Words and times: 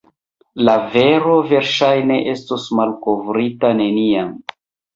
La 0.69 0.73
vero 0.95 1.35
verŝajne 1.51 2.19
estos 2.33 2.67
malkovrita 2.81 3.73
neniam. 3.85 4.37